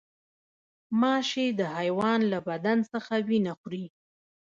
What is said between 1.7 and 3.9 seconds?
حیوان له بدن هم وینه خوري.